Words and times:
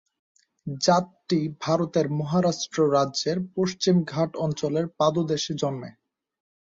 জাতটি 0.81 1.39
ভারতের 1.61 2.05
মহারাষ্ট্র 2.19 2.79
রাজ্যের 2.91 3.37
পশ্চিম 3.55 3.95
ঘাট 4.05 4.31
অঞ্চলের 4.45 4.85
পাদদেশে 4.99 5.53
জন্মে। 5.61 5.89